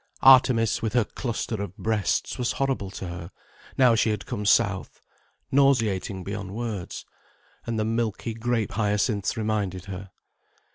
Artemis 0.23 0.81
with 0.81 0.93
her 0.93 1.05
clusters 1.05 1.59
of 1.59 1.77
breasts 1.77 2.39
was 2.39 2.53
horrible 2.53 2.89
to 2.89 3.07
her, 3.07 3.31
now 3.77 3.93
she 3.93 4.09
had 4.09 4.25
come 4.25 4.47
south: 4.47 4.99
nauseating 5.51 6.23
beyond 6.23 6.55
words. 6.55 7.05
And 7.67 7.77
the 7.77 7.85
milky 7.85 8.33
grape 8.33 8.71
hyacinths 8.71 9.37
reminded 9.37 9.85
her. 9.85 10.09